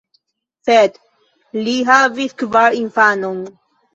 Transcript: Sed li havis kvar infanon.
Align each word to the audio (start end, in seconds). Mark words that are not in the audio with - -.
Sed 0.67 0.95
li 1.67 1.75
havis 1.89 2.35
kvar 2.43 2.79
infanon. 2.81 3.37